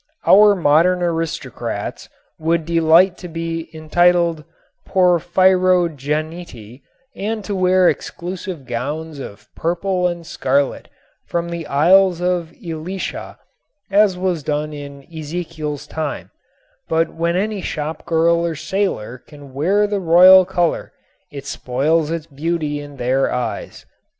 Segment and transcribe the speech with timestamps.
[0.25, 2.09] Our modern aristocrats
[2.39, 4.43] would delight to be entitled
[4.89, 6.81] "porphyrogeniti"
[7.15, 10.89] and to wear exclusive gowns of "purple and scarlet
[11.27, 13.37] from the isles of Elishah"
[13.91, 16.31] as was done in Ezekiel's time,
[16.89, 20.93] but when any shopgirl or sailor can wear the royal color
[21.31, 23.85] it spoils its beauty in their eyes.